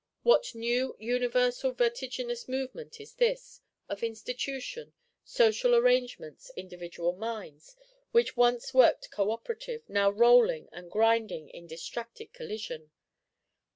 [0.23, 4.93] What new universal vertiginous movement is this; of Institution,
[5.23, 7.75] social Arrangements, individual Minds,
[8.11, 12.89] which once worked cooperative; now rolling and grinding in distracted collision?